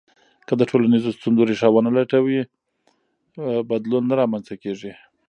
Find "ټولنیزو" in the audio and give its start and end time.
0.69-1.09